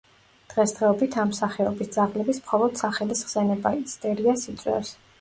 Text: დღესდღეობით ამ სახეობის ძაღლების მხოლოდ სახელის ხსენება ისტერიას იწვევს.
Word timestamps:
დღესდღეობით 0.53 1.17
ამ 1.25 1.33
სახეობის 1.41 1.93
ძაღლების 1.97 2.41
მხოლოდ 2.47 2.83
სახელის 2.83 3.25
ხსენება 3.31 3.79
ისტერიას 3.85 4.53
იწვევს. 4.57 4.97